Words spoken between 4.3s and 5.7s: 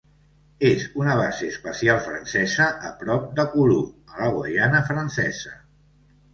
Guaiana Francesa.